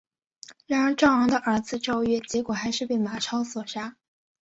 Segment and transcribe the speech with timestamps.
[0.65, 3.97] 然而赵昂的儿子赵月结果还是被马超所杀。